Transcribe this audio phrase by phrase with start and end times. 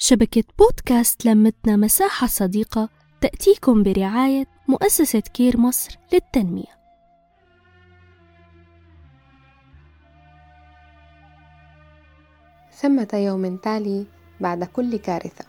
[0.00, 2.88] شبكة بودكاست لمتنا مساحة صديقة
[3.20, 6.78] تأتيكم برعاية مؤسسة كير مصر للتنمية.
[12.72, 14.06] ثمة يوم تالي
[14.40, 15.44] بعد كل كارثة.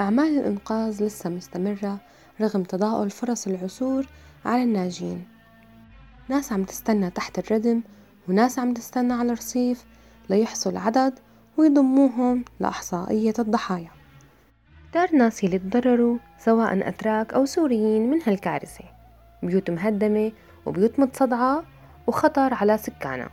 [0.00, 2.00] أعمال الإنقاذ لسه مستمرة
[2.40, 4.06] رغم تضاؤل فرص العثور
[4.44, 5.24] على الناجين.
[6.28, 7.82] ناس عم تستنى تحت الردم
[8.28, 9.84] وناس عم تستنى على الرصيف
[10.30, 11.18] ليحصل عدد
[11.56, 13.90] ويضموهم لإحصائية الضحايا.
[14.90, 18.84] كتار ناس اللي تضرروا سواء أتراك أو سوريين من هالكارثة.
[19.42, 20.32] بيوت مهدمة
[20.66, 21.64] وبيوت متصدعة
[22.06, 23.30] وخطر على سكانها.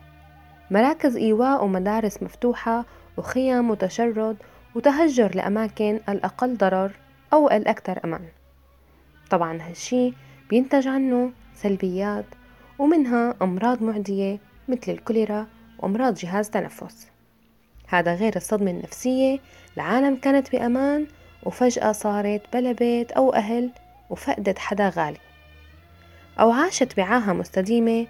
[0.71, 2.85] مراكز إيواء ومدارس مفتوحة
[3.17, 4.37] وخيام وتشرد
[4.75, 6.91] وتهجر لأماكن الأقل ضرر
[7.33, 8.25] أو الأكثر أمان.
[9.29, 10.13] طبعا هالشي
[10.49, 12.25] بينتج عنه سلبيات
[12.79, 15.47] ومنها أمراض معدية مثل الكوليرا
[15.79, 17.10] وأمراض جهاز تنفس.
[17.91, 19.39] هذا غير الصدمة النفسية.
[19.77, 21.07] العالم كانت بأمان
[21.43, 23.69] وفجأة صارت بلا بيت أو أهل
[24.09, 25.17] وفقدت حدا غالي.
[26.39, 28.07] أو عاشت بعاهة مستديمة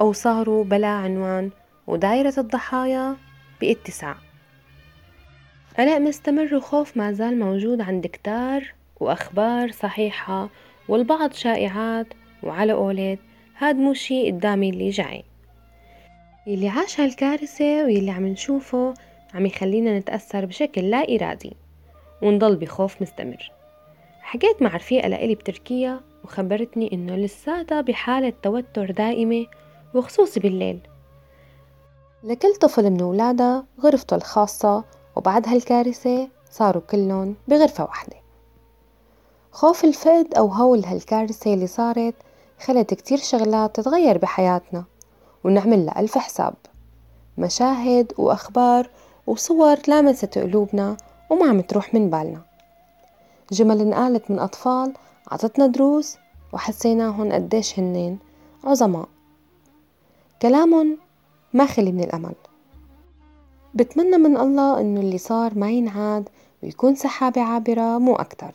[0.00, 1.50] أو صاروا بلا عنوان
[1.86, 3.16] ودايرة الضحايا
[3.60, 4.16] باتساع.
[5.78, 10.48] قلق مستمر وخوف ما زال موجود عند كتار وأخبار صحيحة
[10.88, 12.06] والبعض شائعات
[12.42, 13.18] وعلى قولت
[13.58, 15.24] هاد مو شي قدامي اللي جاي.
[16.46, 18.94] يلي عاش هالكارثة ويلي عم نشوفه
[19.34, 21.56] عم يخلينا نتأثر بشكل لا إرادي
[22.22, 23.52] ونضل بخوف مستمر.
[24.20, 29.46] حكيت مع رفيقة لإلي بتركيا وخبرتني إنه لساتها بحالة توتر دائمة
[29.94, 30.80] وخصوصي بالليل.
[32.24, 34.84] لكل طفل من ولادها غرفته الخاصة
[35.16, 38.16] وبعد هالكارثة صاروا كلهم بغرفة واحدة.
[39.52, 42.14] خوف الفقد أو هول هالكارثة اللي صارت
[42.60, 44.84] خلت كتير شغلات تتغير بحياتنا
[45.44, 46.54] ونعمل لها ألف حساب.
[47.38, 48.90] مشاهد وأخبار
[49.26, 50.96] وصور لامست قلوبنا
[51.30, 52.40] وما عم تروح من بالنا.
[53.52, 54.92] جمل انقالت من أطفال
[55.30, 56.16] عطتنا دروس
[56.52, 58.18] وحسيناهن قديش هنين
[58.64, 59.08] عظماء.
[60.42, 60.96] كلامن
[61.52, 62.34] ما خلي من الأمل.
[63.74, 66.28] بتمنى من الله إنه اللي صار ما ينعاد
[66.62, 68.52] ويكون سحابة عابرة مو أكتر.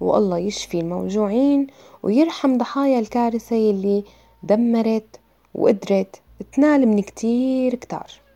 [0.00, 1.66] والله يشفي الموجوعين
[2.02, 4.04] ويرحم ضحايا الكارثة يلي
[4.42, 5.20] دمرت
[5.54, 6.20] وقدرت
[6.52, 8.27] تنال من كتير كتار.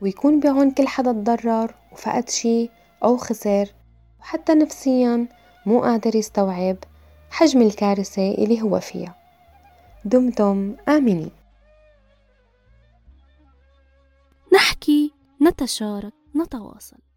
[0.00, 2.70] ويكون بعون كل حدا تضرر وفقد شي
[3.04, 3.74] أو خسر
[4.20, 5.26] وحتى نفسيا
[5.66, 6.76] مو قادر يستوعب
[7.30, 9.14] حجم الكارثة اللي هو فيها.
[10.04, 11.30] دمتم آمنين.
[14.54, 17.07] نحكي نتشارك نتواصل.